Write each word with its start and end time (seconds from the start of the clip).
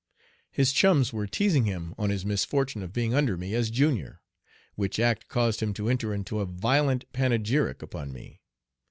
His 0.49 0.73
chums 0.73 1.13
were 1.13 1.27
teasing 1.27 1.65
him 1.65 1.93
on 1.95 2.09
his 2.09 2.25
misfortune 2.25 2.81
of 2.81 2.91
being 2.91 3.13
under 3.13 3.37
me 3.37 3.53
as 3.53 3.69
junior, 3.69 4.23
which 4.73 4.99
act 4.99 5.27
caused 5.27 5.59
him 5.59 5.75
to 5.75 5.89
enter 5.89 6.11
into 6.11 6.39
a 6.39 6.45
violent 6.47 7.05
panegyric 7.13 7.83
upon 7.83 8.11
me. 8.11 8.41